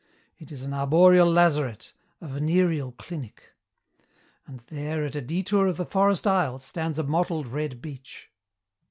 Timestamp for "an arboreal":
0.63-1.29